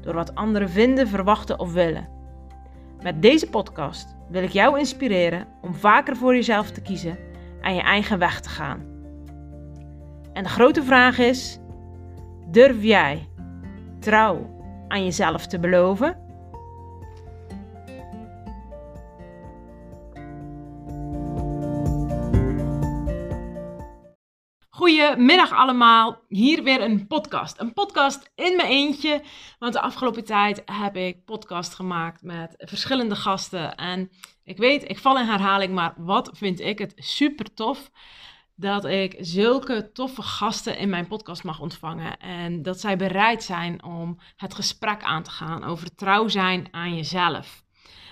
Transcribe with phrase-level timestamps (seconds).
[0.00, 2.08] door wat anderen vinden, verwachten of willen.
[3.02, 7.18] Met deze podcast wil ik jou inspireren om vaker voor jezelf te kiezen
[7.60, 8.80] en je eigen weg te gaan.
[10.32, 11.58] En de grote vraag is:
[12.50, 13.28] durf jij
[13.98, 14.58] trouw
[14.88, 16.29] aan jezelf te beloven?
[25.10, 27.60] Goedemiddag allemaal, hier weer een podcast.
[27.60, 29.22] Een podcast in mijn eentje,
[29.58, 33.74] want de afgelopen tijd heb ik podcast gemaakt met verschillende gasten.
[33.74, 34.10] En
[34.44, 37.90] ik weet, ik val in herhaling, maar wat vind ik het super tof
[38.54, 42.18] dat ik zulke toffe gasten in mijn podcast mag ontvangen.
[42.18, 46.96] En dat zij bereid zijn om het gesprek aan te gaan over trouw zijn aan
[46.96, 47.64] jezelf.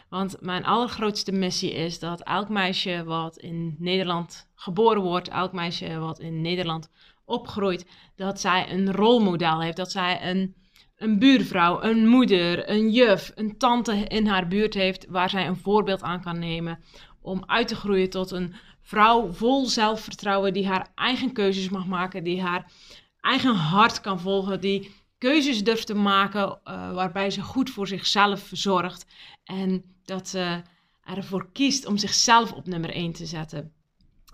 [0.08, 5.98] Want mijn allergrootste missie is dat elk meisje wat in Nederland geboren wordt, elk meisje
[5.98, 6.90] wat in Nederland
[7.24, 9.76] opgroeit, dat zij een rolmodel heeft.
[9.76, 10.54] Dat zij een,
[10.96, 15.56] een buurvrouw, een moeder, een juf, een tante in haar buurt heeft waar zij een
[15.56, 16.78] voorbeeld aan kan nemen
[17.20, 22.24] om uit te groeien tot een vrouw vol zelfvertrouwen die haar eigen keuzes mag maken,
[22.24, 22.72] die haar
[23.20, 28.48] eigen hart kan volgen, die keuzes durft te maken uh, waarbij ze goed voor zichzelf
[28.52, 29.06] zorgt
[29.44, 30.62] en dat ze
[31.04, 33.72] ervoor kiest om zichzelf op nummer 1 te zetten.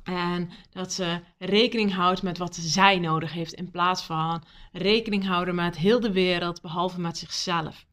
[0.05, 5.55] En dat ze rekening houdt met wat zij nodig heeft in plaats van rekening houden
[5.55, 7.87] met heel de wereld behalve met zichzelf.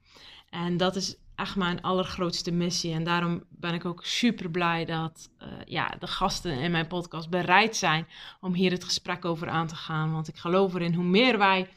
[0.49, 2.93] En dat is echt mijn allergrootste missie.
[2.93, 7.29] En daarom ben ik ook super blij dat uh, ja, de gasten in mijn podcast
[7.29, 8.07] bereid zijn
[8.41, 10.11] om hier het gesprek over aan te gaan.
[10.11, 11.69] Want ik geloof erin hoe meer wij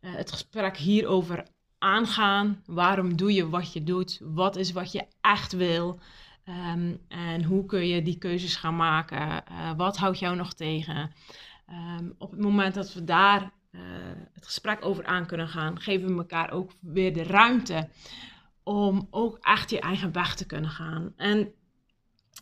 [0.00, 1.46] uh, het gesprek hierover
[1.78, 2.62] aangaan.
[2.66, 4.20] Waarom doe je wat je doet?
[4.22, 6.00] Wat is wat je echt wil?
[6.74, 9.44] Um, en hoe kun je die keuzes gaan maken?
[9.50, 11.12] Uh, wat houdt jou nog tegen?
[11.70, 13.80] Um, op het moment dat we daar uh,
[14.32, 17.88] het gesprek over aan kunnen gaan, geven we elkaar ook weer de ruimte
[18.62, 21.12] om ook echt je eigen weg te kunnen gaan.
[21.16, 21.52] En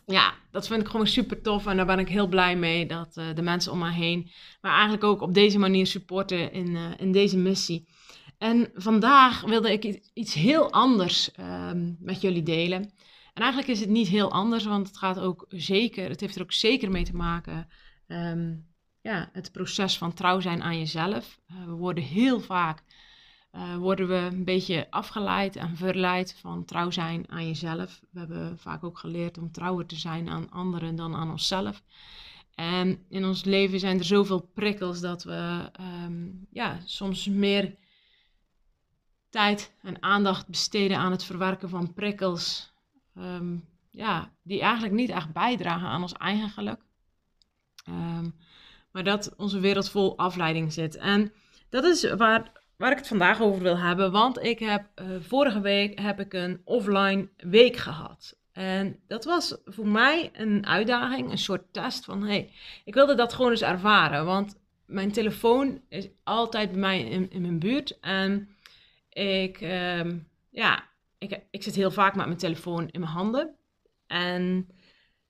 [0.05, 3.17] ja, dat vind ik gewoon super tof en daar ben ik heel blij mee dat
[3.17, 4.31] uh, de mensen om me heen
[4.61, 7.87] maar eigenlijk ook op deze manier supporten in, in deze missie.
[8.37, 12.81] En vandaag wilde ik iets heel anders um, met jullie delen.
[13.33, 16.41] En eigenlijk is het niet heel anders, want het gaat ook zeker, het heeft er
[16.41, 17.67] ook zeker mee te maken.
[18.07, 18.67] Um,
[19.01, 21.39] ja, het proces van trouw zijn aan jezelf.
[21.51, 22.83] Uh, we worden heel vaak
[23.51, 28.01] uh, worden we een beetje afgeleid en verleid van trouw zijn aan jezelf.
[28.11, 31.83] We hebben vaak ook geleerd om trouwer te zijn aan anderen dan aan onszelf.
[32.55, 35.71] En in ons leven zijn er zoveel prikkels dat we
[36.05, 37.75] um, ja, soms meer
[39.37, 42.73] tijd en aandacht besteden aan het verwerken van prikkels.
[43.17, 46.79] Um, ja, die eigenlijk niet echt bijdragen aan ons eigen geluk.
[47.89, 48.35] Um,
[48.91, 50.95] maar dat onze wereld vol afleiding zit.
[50.95, 51.33] En
[51.69, 54.11] dat is waar, waar ik het vandaag over wil hebben.
[54.11, 58.37] Want ik heb uh, vorige week heb ik een offline week gehad.
[58.51, 62.51] En dat was voor mij een uitdaging, een soort test van hey,
[62.85, 64.25] ik wilde dat gewoon eens ervaren.
[64.25, 64.55] Want
[64.85, 67.99] mijn telefoon is altijd bij mij in, in mijn buurt.
[67.99, 68.49] En
[69.17, 70.11] ik, uh,
[70.49, 70.83] ja,
[71.17, 73.55] ik, ik zit heel vaak met mijn telefoon in mijn handen.
[74.07, 74.69] En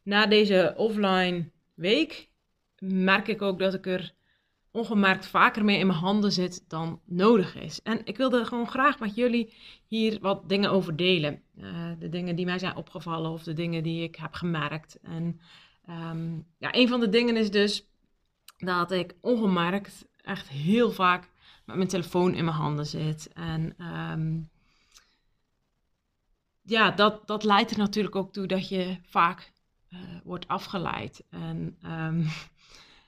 [0.04, 2.30] na deze offline week
[2.80, 4.14] merk ik ook dat ik er
[4.72, 7.82] ongemerkt vaker mee in mijn handen zit dan nodig is.
[7.82, 9.54] En ik wilde gewoon graag met jullie
[9.88, 11.42] hier wat dingen over delen.
[11.58, 15.00] Uh, de dingen die mij zijn opgevallen of de dingen die ik heb gemerkt.
[15.02, 15.40] En
[15.90, 17.88] um, ja, een van de dingen is dus
[18.58, 21.30] dat ik ongemerkt echt heel vaak
[21.68, 23.30] met mijn telefoon in mijn handen zit.
[23.34, 24.50] En um,
[26.62, 29.52] ja, dat, dat leidt er natuurlijk ook toe dat je vaak
[29.90, 31.24] uh, wordt afgeleid.
[31.30, 32.28] En um,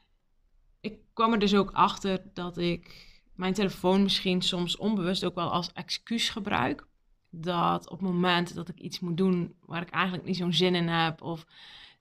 [0.89, 5.51] ik kwam er dus ook achter dat ik mijn telefoon misschien soms onbewust ook wel
[5.51, 6.87] als excuus gebruik.
[7.29, 10.75] Dat op het moment dat ik iets moet doen waar ik eigenlijk niet zo'n zin
[10.75, 11.45] in heb, of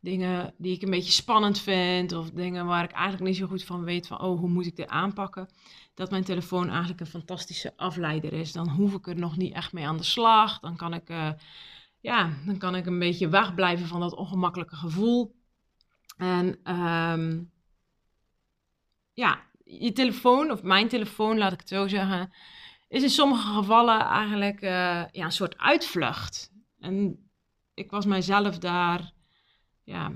[0.00, 3.64] dingen die ik een beetje spannend vind, of dingen waar ik eigenlijk niet zo goed
[3.64, 5.48] van weet van, oh, hoe moet ik dit aanpakken,
[5.94, 8.52] dat mijn telefoon eigenlijk een fantastische afleider is.
[8.52, 10.60] Dan hoef ik er nog niet echt mee aan de slag.
[10.60, 11.30] Dan kan ik, uh,
[12.00, 15.36] ja, dan kan ik een beetje wegblijven van dat ongemakkelijke gevoel.
[16.16, 17.50] En um,
[19.12, 22.32] ja, je telefoon, of mijn telefoon, laat ik het zo zeggen,
[22.88, 24.70] is in sommige gevallen eigenlijk uh,
[25.10, 26.52] ja, een soort uitvlucht.
[26.78, 27.28] En
[27.74, 29.12] ik was mijzelf daar,
[29.88, 30.12] ja,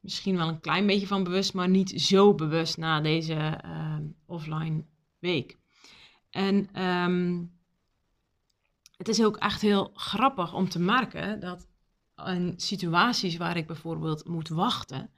[0.00, 4.84] misschien wel een klein beetje van bewust, maar niet zo bewust na deze ehm, offline
[5.18, 5.56] week.
[6.30, 7.44] En ehm,
[8.96, 11.68] het is ook echt heel grappig om te merken dat
[12.16, 15.10] in situaties waar ik bijvoorbeeld moet wachten,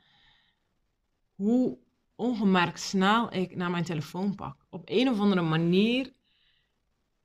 [1.34, 1.78] hoe
[2.14, 4.66] ongemerkt snel ik naar mijn telefoon pak.
[4.70, 6.12] Op een of andere manier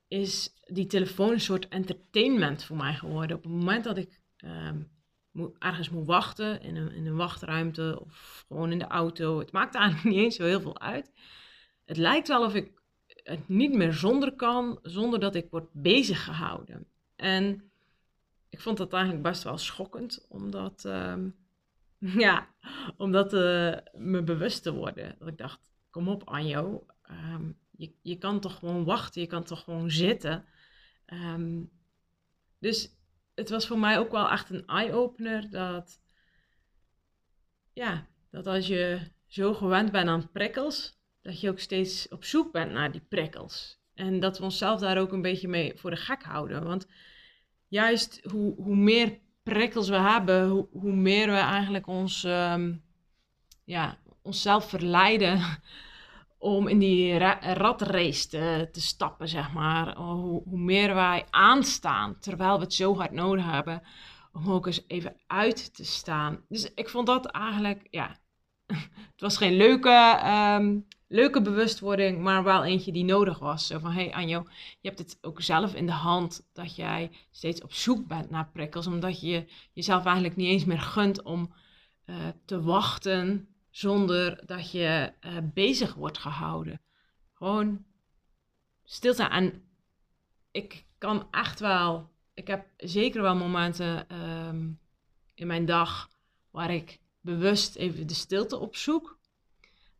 [0.08, 3.36] is die telefoon een soort entertainment voor mij geworden.
[3.36, 4.94] Op het moment dat ik um,
[5.58, 9.74] ergens moet wachten, in een, in een wachtruimte of gewoon in de auto, het maakt
[9.74, 11.12] eigenlijk niet eens zo heel veel uit.
[11.84, 12.72] Het lijkt wel of ik
[13.06, 16.86] het niet meer zonder kan, zonder dat ik word bezig gehouden.
[17.16, 17.70] En
[18.48, 21.36] ik vond dat eigenlijk best wel schokkend, omdat, um,
[22.24, 22.48] ja,
[22.96, 25.16] omdat uh, me bewust te worden.
[25.18, 29.44] Dat ik dacht, kom op Anjo, um, je, je kan toch gewoon wachten, je kan
[29.44, 30.44] toch gewoon zitten.
[31.06, 31.70] Um,
[32.58, 32.95] dus
[33.36, 36.00] het was voor mij ook wel echt een eye-opener dat,
[37.72, 42.52] ja, dat als je zo gewend bent aan prikkels, dat je ook steeds op zoek
[42.52, 43.78] bent naar die prikkels.
[43.94, 46.64] En dat we onszelf daar ook een beetje mee voor de gek houden.
[46.64, 46.86] Want
[47.68, 52.82] juist hoe, hoe meer prikkels we hebben, hoe, hoe meer we eigenlijk ons, um,
[53.64, 55.40] ja, onszelf verleiden
[56.38, 59.96] om in die ra ratrace te, te, stappen, zeg maar.
[59.96, 63.82] Hoe, hoe, meer wij aanstaan, terwijl we het zo hard nodig hebben,
[64.32, 66.44] om ook eens even uit te staan.
[66.48, 68.18] Dus ik vond dat eigenlijk, ja,
[69.12, 70.22] het was geen leuke,
[70.58, 73.66] um, leuke bewustwording, maar wel eentje die nodig was.
[73.66, 74.44] Zo van, hé hey Anjo,
[74.80, 78.50] je hebt het ook zelf in de hand dat jij steeds op zoek bent naar
[78.52, 81.54] prikkels, omdat je jezelf eigenlijk niet eens meer gunt om
[82.06, 86.80] uh, te wachten zonder dat je uh, bezig wordt gehouden.
[87.34, 87.84] Gewoon
[88.84, 89.22] stilte.
[89.22, 89.62] En
[90.50, 94.80] ik kan echt wel, ik heb zeker wel momenten um,
[95.34, 96.10] in mijn dag
[96.50, 99.18] waar ik bewust even de stilte opzoek.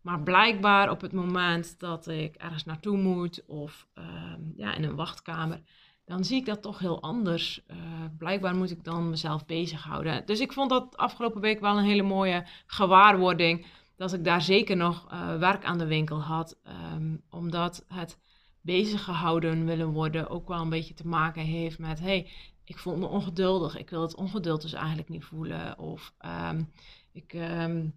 [0.01, 4.97] Maar blijkbaar op het moment dat ik ergens naartoe moet of um, ja, in een
[4.97, 5.61] wachtkamer,
[6.07, 7.61] dan zie ik dat toch heel anders.
[7.67, 7.77] Uh,
[8.19, 10.27] blijkbaar moet ik dan mezelf bezighouden.
[10.27, 13.67] Dus ik vond dat afgelopen week wel een hele mooie gewaarwording.
[13.97, 16.59] Dat ik daar zeker nog uh, werk aan de winkel had.
[16.95, 18.19] Um, omdat het
[18.61, 22.01] bezig gehouden willen worden ook wel een beetje te maken heeft met...
[22.01, 22.31] hey,
[22.65, 23.77] ik voel me ongeduldig.
[23.79, 25.79] Ik wil het ongeduld dus eigenlijk niet voelen.
[25.79, 26.13] Of
[26.51, 26.73] um,
[27.13, 27.95] ik um,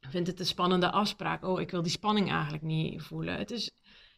[0.00, 1.44] vind het een spannende afspraak.
[1.44, 3.36] Oh, ik wil die spanning eigenlijk niet voelen.
[3.36, 3.70] Het is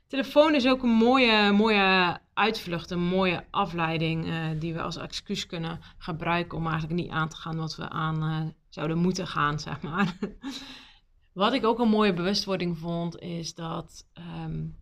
[0.07, 5.47] telefoon is ook een mooie, mooie uitvlucht, een mooie afleiding uh, die we als excuus
[5.47, 9.61] kunnen gebruiken om eigenlijk niet aan te gaan wat we aan uh, zouden moeten gaan,
[9.61, 10.19] zeg maar.
[11.33, 14.09] wat ik ook een mooie bewustwording vond, is dat
[14.45, 14.77] um,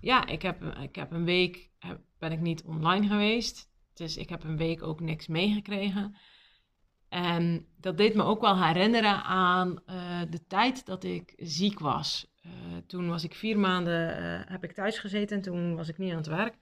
[0.00, 1.70] ja, ik heb, ik heb een week
[2.18, 3.70] ben ik niet online geweest.
[3.94, 6.16] Dus ik heb een week ook niks meegekregen.
[7.08, 12.26] En dat deed me ook wel herinneren aan uh, de tijd dat ik ziek was.
[12.46, 12.52] Uh,
[12.86, 16.10] toen was ik vier maanden, uh, heb ik thuis gezeten en toen was ik niet
[16.10, 16.54] aan het werk.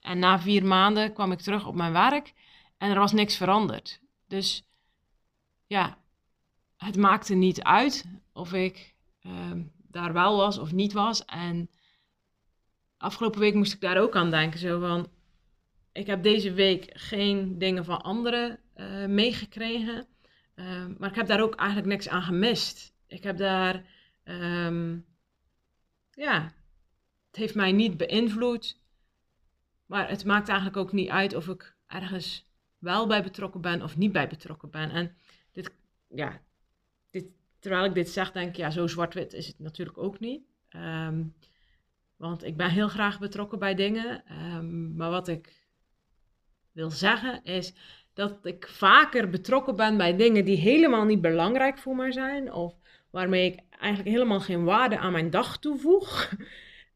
[0.00, 2.32] En na vier maanden kwam ik terug op mijn werk
[2.78, 4.00] en er was niks veranderd.
[4.28, 4.66] Dus
[5.66, 5.98] ja,
[6.76, 11.24] het maakte niet uit of ik ehm, daar wel was of niet was.
[11.24, 11.70] En
[12.96, 14.58] afgelopen week moest ik daar ook aan denken.
[14.58, 15.08] Zo van,
[15.92, 20.06] ik heb deze week geen dingen van anderen uh, meegekregen.
[20.56, 22.94] Uh, maar ik heb daar ook eigenlijk niks aan gemist.
[23.06, 23.84] Ik heb daar,
[24.24, 25.05] um,
[26.16, 26.52] ja,
[27.26, 28.78] het heeft mij niet beïnvloed.
[29.86, 32.46] Maar het maakt eigenlijk ook niet uit of ik ergens
[32.78, 34.90] wel bij betrokken ben of niet bij betrokken ben.
[34.90, 35.16] En
[35.52, 35.70] dit,
[36.08, 36.40] ja,
[37.10, 37.26] dit,
[37.58, 40.42] terwijl ik dit zeg, denk ik, ja, zo zwart-wit is het natuurlijk ook niet.
[40.76, 41.34] Um,
[42.16, 44.22] want ik ben heel graag betrokken bij dingen.
[44.54, 45.68] Um, maar wat ik
[46.72, 47.74] wil zeggen is
[48.12, 52.52] dat ik vaker betrokken ben bij dingen die helemaal niet belangrijk voor mij zijn.
[52.52, 52.74] Of
[53.10, 56.32] waarmee ik eigenlijk helemaal geen waarde aan mijn dag toevoeg.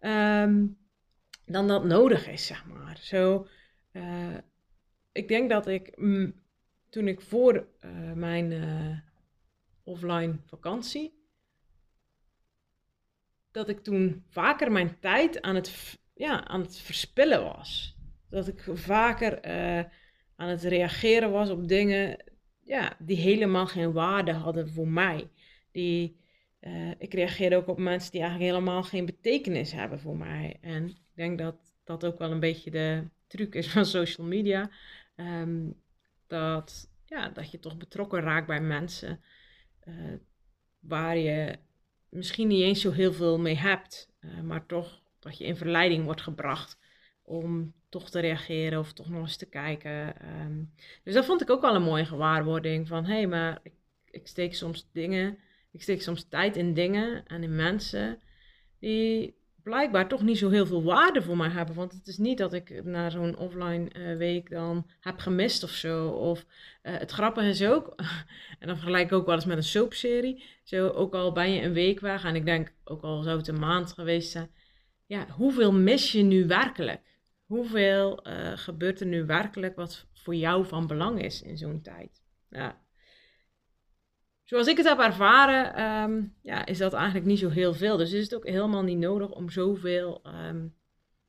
[0.00, 0.78] um,
[1.46, 2.98] dan dat nodig is, zeg maar.
[3.00, 3.46] Zo,
[3.92, 4.36] uh,
[5.12, 6.34] ik denk dat ik mm,
[6.88, 8.98] toen ik voor uh, mijn uh,
[9.84, 11.18] offline vakantie,
[13.50, 17.98] dat ik toen vaker mijn tijd aan het, ja, aan het verspillen was.
[18.28, 19.42] Dat ik vaker
[20.36, 22.30] aan het reageren was op dingen
[22.70, 25.30] ja, die helemaal geen waarde hadden voor mij.
[25.72, 26.20] Die,
[26.60, 30.56] uh, ik reageerde ook op mensen die eigenlijk helemaal geen betekenis hebben voor mij.
[30.60, 34.70] En ik denk dat dat ook wel een beetje de truc is van social media.
[35.16, 35.74] Um,
[36.26, 39.20] dat, ja, dat je toch betrokken raakt bij mensen
[39.88, 40.14] uh,
[40.80, 41.58] waar je
[42.08, 46.04] misschien niet eens zo heel veel mee hebt, uh, maar toch dat je in verleiding
[46.04, 46.78] wordt gebracht
[47.22, 50.20] om toch te reageren of toch nog eens te kijken.
[50.20, 50.62] Ehm,
[51.04, 53.72] dus dat vond ik ook wel een mooie gewaarwording van hé, hey, maar ik,
[54.04, 55.38] ik steek soms dingen,
[55.72, 58.18] ik steek soms tijd in dingen en in mensen
[58.78, 61.74] die blijkbaar toch niet zo heel veel waarde voor mij hebben.
[61.74, 65.70] Want het is niet dat ik na zo'n offline uh, week dan heb gemist of
[65.70, 66.08] zo.
[66.08, 66.46] Of
[66.82, 67.94] uh, het grappige is ook,
[68.58, 70.44] en dan vergelijk ik ook wel eens met een soapserie.
[70.64, 73.48] Zo, ook al ben je een week weg en ik denk, ook al zou het
[73.48, 74.50] een maand geweest zijn.
[75.06, 77.00] Ja, hoeveel mis je nu werkelijk?
[77.46, 82.22] Hoeveel uh, gebeurt er nu werkelijk wat voor jou van belang is in zo'n tijd?
[82.50, 82.80] Ja,
[84.50, 87.96] zoals ik het heb ervaren, um, ja, is dat eigenlijk niet zo heel veel.
[87.96, 90.74] Dus is het ook helemaal niet nodig om zoveel, um,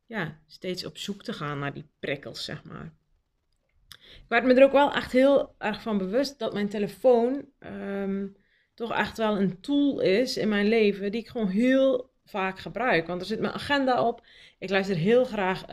[0.05, 2.93] ja, steeds op zoek te gaan naar die prikkels, zeg maar.
[3.99, 8.35] Ik werd me er ook wel echt heel erg van bewust dat mijn telefoon um,
[8.73, 13.07] toch echt wel een tool is in mijn leven die ik gewoon heel vaak gebruik.
[13.07, 14.25] Want er zit mijn agenda op.
[14.59, 15.65] Ik luister heel graag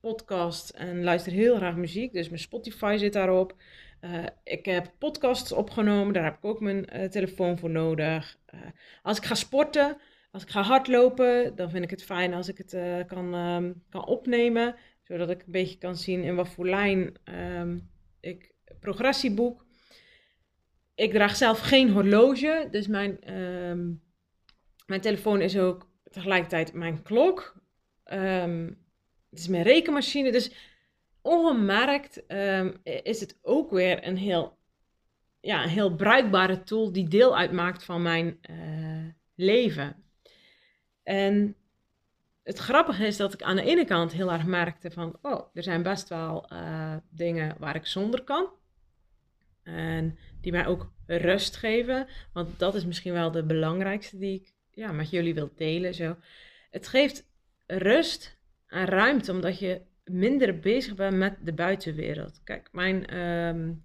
[0.00, 2.12] podcasts en luister heel graag muziek.
[2.12, 3.54] Dus mijn Spotify zit daarop.
[4.04, 8.38] Uh, ik heb podcasts opgenomen, daar heb ik ook mijn uh, telefoon voor nodig.
[8.54, 8.60] Uh,
[9.02, 9.96] als ik ga sporten,
[10.30, 14.06] als ik ga hardlopen, dan vind ik het fijn als ik het kan, um, kan
[14.06, 14.76] opnemen.
[15.02, 19.66] Zodat ik een beetje kan zien in wat voor lijn um, ik progressie boek.
[20.94, 24.02] Ik draag zelf geen horloge, dus mijn, um,
[24.86, 27.56] mijn telefoon is ook tegelijkertijd mijn klok.
[28.04, 30.73] het is mijn rekenmachine, dus
[31.24, 34.58] ongemerkt um, is het ook weer een heel,
[35.40, 40.04] ja, een heel bruikbare tool die deel uitmaakt van mijn uh, leven.
[41.02, 41.56] En
[42.42, 45.62] het grappige is dat ik aan de ene kant heel erg merkte van, oh, er
[45.62, 48.48] zijn best wel uh, dingen waar ik zonder kan.
[49.62, 52.08] En die mij ook rust geven.
[52.32, 55.94] Want dat is misschien wel de belangrijkste die ik ja, met jullie wil delen.
[55.94, 56.16] Zo.
[56.70, 57.28] Het geeft
[57.66, 62.40] rust en ruimte, omdat je minder bezig ben met de buitenwereld.
[62.44, 63.84] Kijk, mijn, um,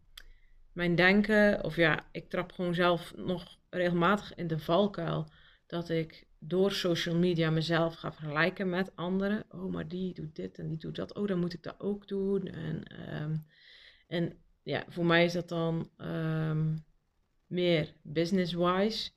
[0.74, 5.32] mijn denken, of ja, ik trap gewoon zelf nog regelmatig in de valkuil
[5.68, 9.44] dat ik door social media mezelf ga vergelijken met anderen.
[9.50, 11.14] Oh, maar die doet dit en die doet dat.
[11.14, 12.48] Oh, dan moet ik dat ook doen.
[12.48, 12.84] En,
[13.22, 13.46] um,
[14.08, 16.86] en ja, voor mij is dat dan um,
[17.48, 19.12] meer business-wise.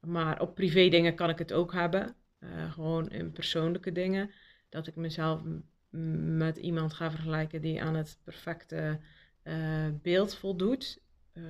[0.00, 2.16] Maar op privé dingen kan ik het ook hebben.
[2.40, 4.30] Uh, gewoon in persoonlijke dingen.
[4.68, 5.42] Dat ik mezelf
[6.36, 8.98] met iemand ga vergelijken die aan het perfecte
[9.44, 11.00] uh, beeld voldoet.
[11.34, 11.44] Uh,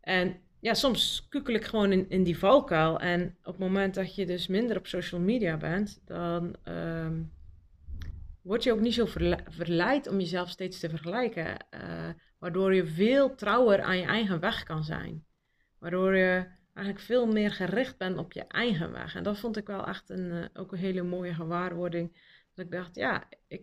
[0.00, 3.00] en ja, soms kukkel ik gewoon in, in die valkuil.
[3.00, 7.32] En op het moment dat je dus minder op social media bent, dan um,
[8.42, 9.06] word je ook niet zo
[9.44, 11.66] verleid om jezelf steeds te vergelijken.
[11.74, 15.24] Uh, waardoor je veel trouwer aan je eigen weg kan zijn.
[15.78, 19.14] Waardoor je eigenlijk veel meer gericht bent op je eigen weg.
[19.14, 22.16] En dat vond ik wel echt een, ook een hele mooie gewaarwording
[22.60, 23.62] ik dacht, ja, ik,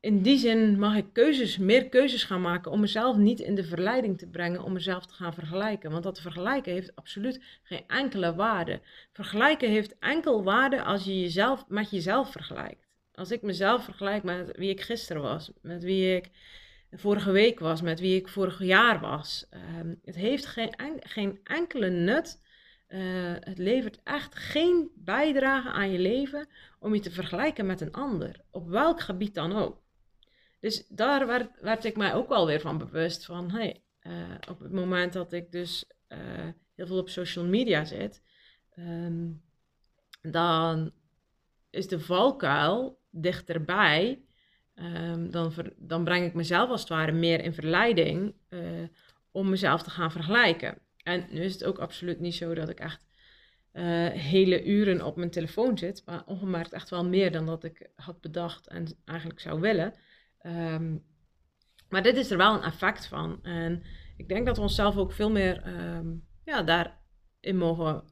[0.00, 3.64] in die zin mag ik keuzes, meer keuzes gaan maken om mezelf niet in de
[3.64, 5.90] verleiding te brengen om mezelf te gaan vergelijken.
[5.90, 8.80] Want dat vergelijken heeft absoluut geen enkele waarde.
[9.12, 12.86] Vergelijken heeft enkel waarde als je jezelf met jezelf vergelijkt.
[13.14, 16.30] Als ik mezelf vergelijk met wie ik gisteren was, met wie ik
[16.92, 19.46] vorige week was, met wie ik vorig jaar was.
[19.78, 22.40] Um, het heeft geen, geen enkele nut
[22.88, 27.92] uh, het levert echt geen bijdrage aan je leven om je te vergelijken met een
[27.92, 29.82] ander, op welk gebied dan ook.
[30.60, 31.26] Dus daar
[31.60, 33.74] werd, ik mij ook wel weer van bewust van, uh,
[34.48, 36.18] op het moment dat ik dus uh,
[36.74, 38.22] heel veel op social media zit,
[38.78, 39.42] um,
[40.22, 40.92] dan
[41.70, 44.20] is de valkuil dichterbij.
[44.74, 48.34] Um, dan, dan breng ik mezelf als het ware meer in verleiding
[49.30, 50.78] om mezelf te gaan vergelijken.
[51.06, 53.06] En nu is het ook absoluut niet zo dat ik echt
[53.72, 57.90] uh, hele uren op mijn telefoon zit, maar ongemerkt echt wel meer dan dat ik
[57.94, 59.94] had bedacht en eigenlijk zou willen.
[60.42, 61.04] Um,
[61.88, 63.38] maar dit is er wel een effect van.
[63.42, 63.82] En
[64.16, 68.04] ik denk dat we onszelf ook veel meer um, ja, daarin mogen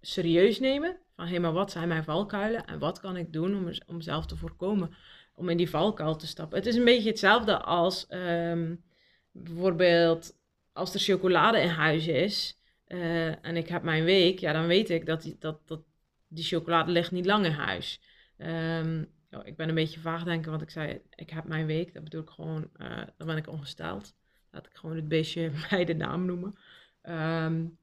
[0.00, 0.98] serieus nemen.
[1.16, 4.26] Van hé, maar wat zijn mijn valkuilen en wat kan ik doen om, om zelf
[4.26, 4.96] te voorkomen
[5.34, 6.58] om in die valkuil te stappen?
[6.58, 8.84] Het is een beetje hetzelfde als um,
[9.30, 10.40] bijvoorbeeld
[10.72, 12.60] als er chocolade in huis is
[12.92, 15.80] uh, en ik heb mijn week, ja, dan weet ik dat die, dat, dat
[16.28, 18.00] die chocolade ligt niet lang in huis.
[18.38, 19.10] Um,
[19.44, 21.94] ik ben een beetje vaag denken, want ik zei, ik heb mijn week.
[21.94, 24.14] Dat bedoel ik gewoon, uh, dan ben ik ongesteld.
[24.50, 26.54] Laat ik gewoon het beestje bij de naam noemen.
[27.02, 27.78] Um,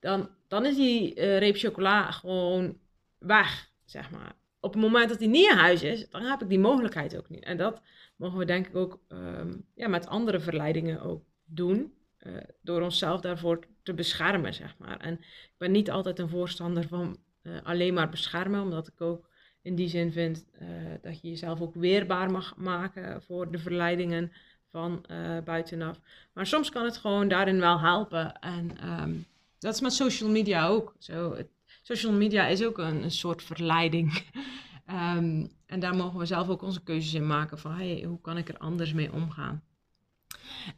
[0.00, 2.78] dan, dan is die uh, reep chocola gewoon
[3.18, 4.34] weg, zeg maar.
[4.60, 7.28] Op het moment dat die niet in huis is, dan heb ik die mogelijkheid ook
[7.28, 7.44] niet.
[7.44, 7.82] En dat
[8.16, 11.94] mogen we denk ik ook um, ja, met andere verleidingen ook doen.
[12.26, 15.00] Uh, door onszelf daarvoor te beschermen, zeg maar.
[15.00, 19.28] En ik ben niet altijd een voorstander van uh, alleen maar beschermen, omdat ik ook
[19.62, 20.68] in die zin vind uh,
[21.00, 24.32] dat je jezelf ook weerbaar mag maken voor de verleidingen
[24.70, 25.06] van
[25.44, 26.00] buitenaf.
[26.32, 28.32] Maar soms kan het gewoon daarin wel helpen.
[28.40, 29.26] En um,
[29.58, 30.94] dat is met social media ook.
[31.82, 34.24] Social media is ook een, soort verleiding.
[34.90, 38.36] um, en daar mogen we zelf ook onze keuzes in maken van hey, hoe kan
[38.36, 39.62] ik er anders mee omgaan.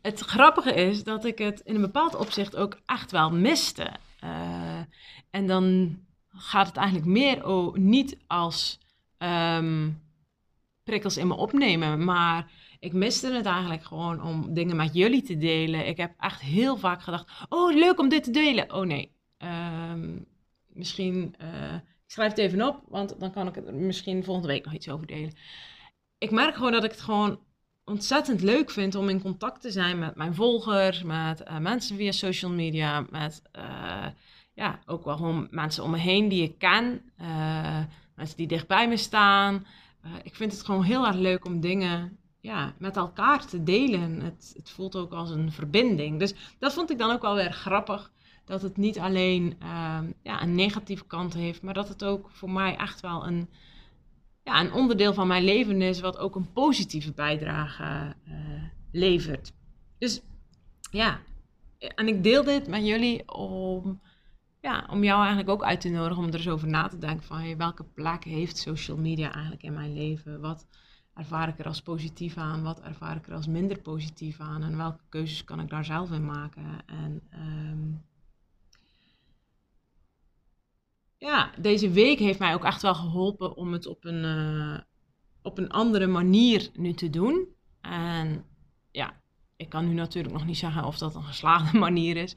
[0.03, 3.91] Het grappige is dat ik het in een bepaald opzicht ook echt wel miste.
[4.25, 4.81] Uh,
[5.31, 8.79] en dan gaat het eigenlijk meer oh, niet als
[9.19, 10.03] um,
[10.85, 15.37] prikkels in me opnemen, maar ik miste het eigenlijk gewoon om dingen met jullie te
[15.37, 15.87] delen.
[15.87, 18.75] Ik heb echt heel vaak gedacht: oh, leuk om dit te delen.
[18.75, 20.27] Oh nee, um,
[20.67, 21.35] misschien.
[21.43, 24.75] Uh, ik schrijf het even op, want dan kan ik het misschien volgende week nog
[24.75, 25.33] iets over delen.
[26.19, 27.41] Ik merk gewoon dat ik het gewoon
[27.85, 32.13] ontzettend leuk vind om in contact te zijn met mijn volgers, met uh, mensen via
[32.13, 34.07] social media, met uh,
[34.55, 37.79] ja, ook wel gewoon mensen om me heen die ik ken, uh,
[38.15, 39.67] mensen die dichtbij me staan.
[40.23, 44.21] ik vind het gewoon heel erg leuk om dingen ja, met elkaar te delen.
[44.21, 46.19] Het, het voelt ook als een verbinding.
[46.19, 48.13] Dus dat vond ik dan ook wel weer grappig.
[48.45, 49.57] Dat het niet alleen
[50.23, 53.49] ja, een negatieve kant heeft, maar dat het ook voor mij echt wel een,
[54.45, 58.35] ja, een onderdeel van mijn leven is, wat ook een positieve bijdrage uh,
[58.93, 59.53] levert.
[59.99, 60.23] Dus
[60.91, 61.21] ja,
[61.79, 64.01] en ik deel dit met jullie om,
[64.61, 67.27] ja, om jou eigenlijk ook uit te nodigen om er eens over na te denken
[67.27, 70.41] van hey, welke plek heeft social media eigenlijk in mijn leven?
[70.41, 70.67] Wat
[71.15, 72.63] ervaar ik er als positief aan?
[72.63, 74.63] Wat ervaar ik er als minder positief aan?
[74.63, 76.65] En welke keuzes kan ik daar zelf in maken?
[76.87, 78.03] En um,
[81.25, 84.79] ja, deze week heeft mij ook echt wel geholpen om het op een, uh,
[85.43, 87.49] op een andere manier nu te doen.
[87.81, 88.45] En
[88.91, 89.21] ja,
[89.57, 92.37] ik kan nu natuurlijk nog niet zeggen of dat een geslaagde manier is.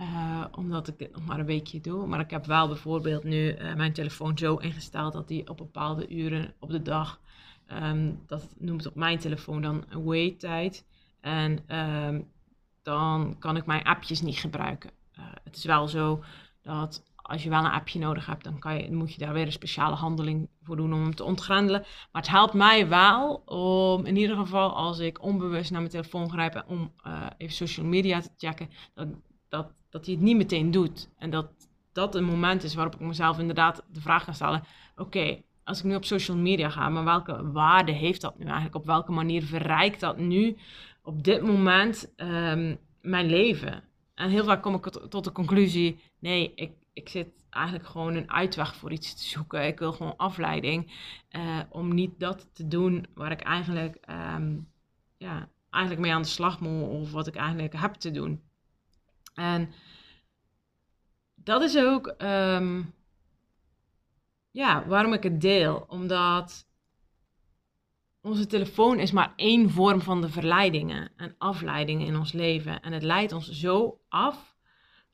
[0.00, 2.06] Uh, omdat ik dit nog maar een weekje doe.
[2.06, 6.08] Maar ik heb wel bijvoorbeeld nu uh, mijn telefoon zo ingesteld dat die op bepaalde
[6.08, 7.20] uren op de dag,
[7.72, 10.86] um, dat noemt op mijn telefoon dan away tijd.
[11.20, 12.30] En um,
[12.82, 14.90] dan kan ik mijn appjes niet gebruiken.
[15.44, 16.24] Het is wel zo
[16.62, 19.46] dat als je wel een appje nodig hebt, dan kan je, moet je daar weer
[19.46, 21.80] een speciale handeling voor doen om hem te ontgrendelen.
[22.12, 26.30] Maar het helpt mij wel om in ieder geval als ik onbewust naar mijn telefoon
[26.30, 29.08] grijp om uh, even social media te checken, dat,
[29.48, 31.10] dat, dat hij het niet meteen doet.
[31.18, 31.46] En dat
[31.94, 34.62] dat een moment is waarop ik mezelf inderdaad de vraag kan stellen:
[34.96, 38.74] oké, als ik nu op social media ga, maar welke waarde heeft dat nu eigenlijk?
[38.74, 40.56] Op welke manier verrijkt dat nu
[41.02, 43.82] op dit moment um, mijn leven?
[44.14, 48.30] En heel vaak kom ik tot de conclusie: nee, ik, ik zit eigenlijk gewoon een
[48.30, 49.66] uitweg voor iets te zoeken.
[49.66, 50.92] Ik wil gewoon afleiding
[51.30, 53.98] uh, om niet dat te doen waar ik eigenlijk,
[54.36, 54.70] um,
[55.16, 58.42] ja, eigenlijk mee aan de slag moet of wat ik eigenlijk heb te doen.
[59.34, 59.72] En
[61.34, 62.94] dat is ook um,
[64.50, 65.84] ja, waarom ik het deel.
[65.88, 66.66] Omdat
[68.20, 72.80] onze telefoon is maar één vorm van de verleidingen en afleidingen in ons leven.
[72.80, 74.53] En het leidt ons zo af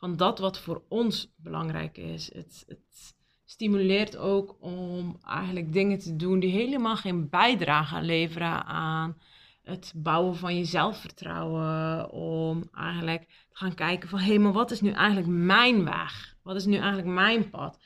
[0.00, 2.34] van dat wat voor ons belangrijk is.
[2.34, 9.18] Het, het stimuleert ook om eigenlijk dingen te doen die helemaal geen bijdrage leveren aan
[9.62, 12.10] het bouwen van je zelfvertrouwen.
[12.10, 16.36] Om eigenlijk te gaan kijken van hé, maar wat is nu eigenlijk mijn weg?
[16.42, 17.78] Wat is nu eigenlijk mijn pad?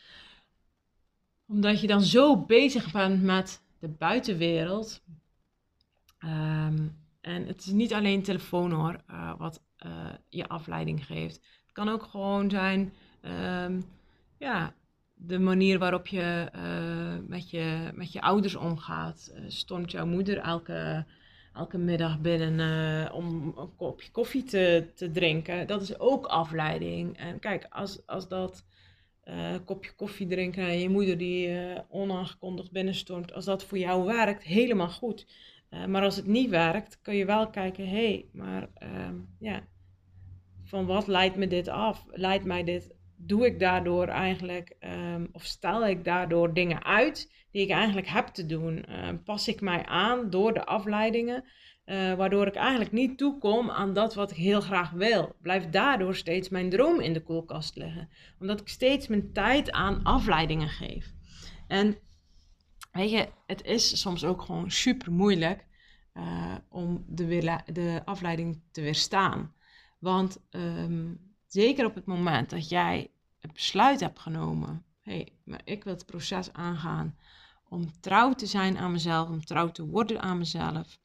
[1.47, 5.03] Omdat je dan zo bezig bent met de buitenwereld.
[6.25, 9.91] Um, en het is niet alleen telefoon hoor, uh, wat uh,
[10.29, 11.41] je afleiding geeft
[11.75, 12.93] kan ook gewoon zijn,
[13.65, 13.85] um,
[14.39, 14.75] ja,
[15.15, 19.33] de manier waarop je uh, met, je met je ouders omgaat.
[19.35, 21.07] Uh, stond jouw moeder elke,
[21.53, 25.67] elke middag binnen uh, om een kopje koffie te, te drinken?
[25.67, 27.17] Dat is ook afleiding.
[27.17, 28.65] En kijk, als, als dat
[29.65, 34.89] kopje koffie drinken en je moeder die onaangekondigd binnenstort, als dat voor jou werkt, helemaal
[34.89, 35.27] goed.
[35.89, 39.63] maar als het niet werkt, kun je wel kijken, hé, hey, maar ehm, ja,
[40.75, 42.05] van wat leidt me dit af?
[42.11, 47.63] Leidt mij dit, doe ik daardoor eigenlijk, um, of stel ik daardoor dingen uit die
[47.63, 49.07] ik eigenlijk heb te doen?
[49.07, 51.45] Um, pas ik mij aan door de afleidingen,
[51.87, 55.37] uh, waardoor ik eigenlijk niet toekom aan dat wat ik heel graag wil?
[55.43, 58.09] Blijft daardoor steeds mijn droom in de koelkast liggen?
[58.39, 61.13] Omdat ik steeds mijn tijd aan afleidingen geef.
[61.69, 61.97] En
[62.93, 65.67] weet je, het is soms ook gewoon super moeilijk
[66.15, 69.53] uh, om de, de afleiding te weerstaan.
[70.05, 75.61] Want um, zeker op het moment dat jij het besluit hebt genomen, hé, hey, maar
[75.65, 77.17] ik wil het proces aangaan
[77.69, 80.99] om trouw te zijn aan mezelf, om trouw te worden aan mezelf,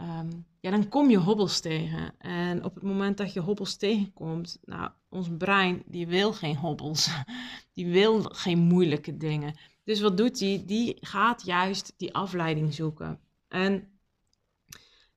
[0.00, 2.18] um, ja, dan kom je hobbels tegen.
[2.18, 7.10] En op het moment dat je hobbels tegenkomt, nou, ons brein, die wil geen hobbels.
[7.78, 9.54] Die wil geen moeilijke dingen.
[9.84, 10.62] Dus wat doet hij?
[10.66, 13.20] Die gaat juist die afleiding zoeken.
[13.48, 13.88] En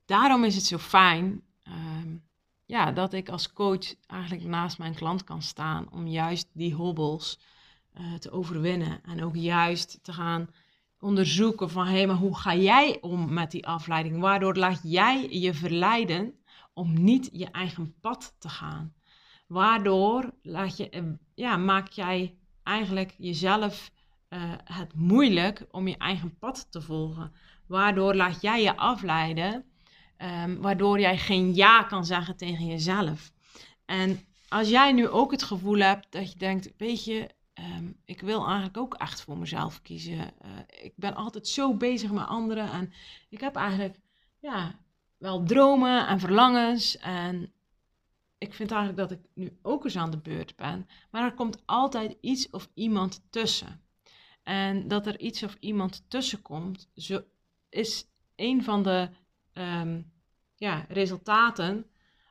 [0.05, 2.15] daarom is het zo fijn ehm,
[2.71, 7.39] ja, dat ik als coach eigenlijk naast mijn klant kan staan om juist die hobbels
[7.99, 9.03] uh, te overwinnen.
[9.03, 10.49] En ook juist te gaan
[10.99, 14.19] onderzoeken van hé, maar hoe ga jij om met die afleiding?
[14.19, 16.33] Waardoor laat jij je verleiden
[16.73, 18.93] om niet je eigen pad te gaan?
[19.47, 21.03] Waardoor laat je, eh,
[21.35, 23.91] ja, maak jij eigenlijk jezelf
[24.29, 27.33] uh, het moeilijk om je eigen pad te volgen?
[27.67, 29.70] Waardoor laat jij je afleiden,
[30.23, 33.31] um, waardoor jij geen ja kan zeggen tegen jezelf.
[33.85, 38.21] En als jij nu ook het gevoel hebt dat je denkt, weet je, um, ik
[38.21, 40.17] wil eigenlijk ook echt voor mezelf kiezen.
[40.17, 40.49] Uh,
[40.83, 42.93] ik ben altijd zo bezig met anderen en
[43.29, 43.99] ik heb eigenlijk,
[44.39, 44.79] ja,
[45.17, 47.53] wel dromen en verlangens en
[48.37, 50.87] ik vind eigenlijk dat ik nu ook eens aan de beurt ben.
[51.11, 53.81] Maar er komt altijd iets of iemand tussen.
[54.43, 57.21] En dat er iets of iemand tussen komt, zo
[57.69, 58.05] is
[58.35, 59.09] een van de
[59.53, 60.11] um,
[60.55, 61.85] ja, resultaten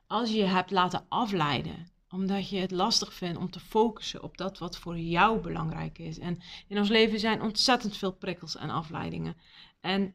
[0.07, 4.37] als je je hebt laten afleiden omdat je het lastig vindt om te focussen op
[4.37, 6.19] dat wat voor jou belangrijk is.
[6.19, 9.35] En in ons leven zijn ontzettend veel prikkels en afleidingen.
[9.79, 10.13] En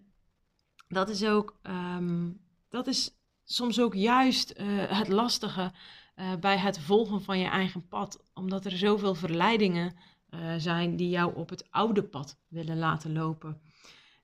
[0.89, 3.11] dat is ook, um, dat is
[3.45, 5.73] soms ook juist uh, het lastige
[6.17, 8.23] uh, bij het volgen van je eigen pad.
[8.35, 9.97] Omdat er zoveel verleidingen
[10.31, 13.61] uh, zijn die jou op het oude pad willen laten lopen.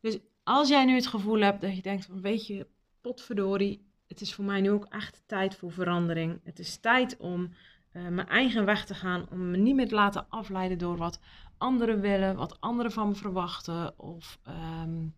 [0.01, 2.66] Dus als jij nu het gevoel hebt dat je denkt van weet je,
[3.00, 6.40] potverdorie, het is voor mij nu ook echt tijd voor verandering.
[6.44, 7.55] Het is tijd om
[7.92, 11.20] uh, mijn eigen weg te gaan, om me niet meer te laten afleiden door wat
[11.59, 13.98] anderen willen, wat anderen van me verwachten.
[13.98, 14.38] Of
[14.83, 15.14] um,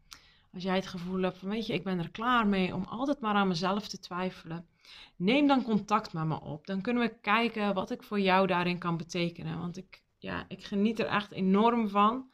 [0.53, 3.21] als jij het gevoel hebt van, weet je, ik ben er klaar mee om altijd
[3.21, 4.67] maar aan mezelf te twijfelen.
[5.17, 6.67] Neem dan contact met me op.
[6.67, 9.59] Dan kunnen we kijken wat ik voor jou daarin kan betekenen.
[9.59, 12.31] Want ik, ja, ik geniet er echt enorm van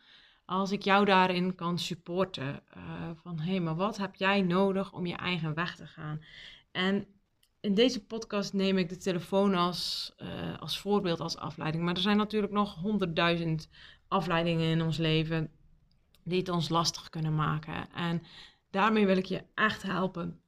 [0.51, 2.63] als ik jou daarin kan supporten.
[2.77, 2.83] Uh,
[3.23, 6.23] van hé, hey, maar wat heb jij nodig om je eigen weg te gaan?
[6.73, 7.07] En
[7.61, 11.85] in deze podcast neem ik de telefoon als, uh, als voorbeeld, als afleiding.
[11.85, 13.69] Maar er zijn natuurlijk nog honderdduizend
[14.09, 15.51] afleidingen in ons leven
[16.25, 17.93] die het ons lastig kunnen maken.
[17.93, 18.23] En
[18.71, 20.41] daarmee wil ik je echt helpen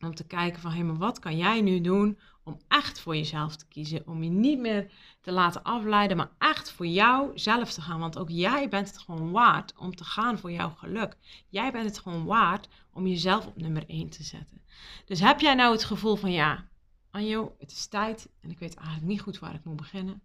[0.00, 3.16] om te kijken van, hé, hey, maar wat kan jij nu doen om echt voor
[3.16, 4.06] jezelf te kiezen?
[4.06, 8.00] Om je niet meer te laten afleiden, maar echt voor jou zelf te gaan.
[8.00, 11.16] Want ook jij bent het gewoon waard om te gaan voor jouw geluk.
[11.48, 14.62] Jij bent het gewoon waard om jezelf op nummer 1 te zetten.
[15.04, 16.68] Dus heb jij nou het gevoel van, ja,
[17.10, 20.22] Anjo, het is tijd en ik weet eigenlijk niet goed waar ik moet beginnen.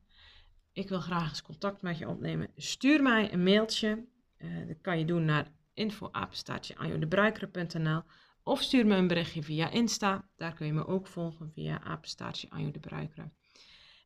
[0.73, 2.49] Ik wil graag eens contact met je opnemen.
[2.55, 4.05] Stuur mij een mailtje.
[4.38, 8.01] Uh, dat kan je doen naar info-anjodebruikeren.nl
[8.43, 10.30] of stuur me een berichtje via Insta.
[10.36, 13.34] Daar kun je me ook volgen via apenstaartje Anjo de Bruikeren.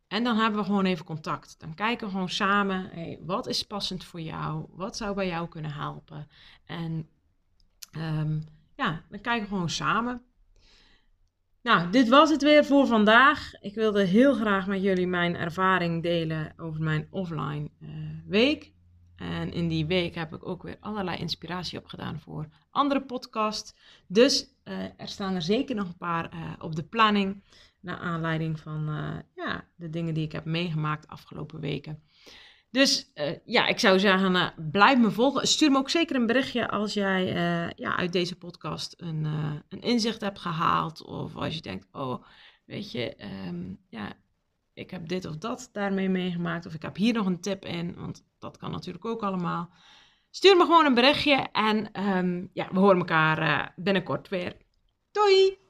[0.08, 1.60] En dan hebben we gewoon even contact.
[1.60, 2.92] Dan kijken we gewoon samen,
[3.26, 4.66] wat is passend voor jou?
[4.70, 6.28] Wat zou bij jou kunnen helpen?
[6.66, 7.10] En
[7.98, 8.44] um,
[8.76, 10.22] ja, dan kijken we gewoon samen.
[11.62, 13.54] Nou, dit was het weer voor vandaag.
[13.62, 17.90] Ik wilde heel graag met jullie mijn ervaring delen over mijn offline uh,
[18.26, 18.74] week.
[19.16, 23.76] En in die week heb ik ook weer allerlei inspiratie opgedaan voor andere podcasts.
[24.08, 27.44] Dus uh, er staan er zeker nog een paar uh, op de planning.
[27.80, 32.04] Naar aanleiding van uh, ja, de dingen die ik heb meegemaakt afgelopen weken.
[32.72, 33.12] Dus
[33.46, 35.48] ja, ik zou zeggen, blijf me volgen.
[35.48, 37.26] Stuur me ook zeker een berichtje als jij
[37.76, 39.26] ja, uit deze podcast een,
[39.70, 41.04] een inzicht hebt gehaald.
[41.04, 42.24] Of als je denkt, oh,
[42.66, 43.16] weet je,
[43.48, 44.14] um, ja,
[44.76, 46.66] ik heb dit of dat daarmee meegemaakt.
[46.66, 49.70] Of ik heb hier nog een tip in, want dat kan natuurlijk ook allemaal.
[50.30, 54.58] Stuur me gewoon een berichtje en um, ja, we horen elkaar uh, binnenkort weer.
[55.12, 55.65] Doei!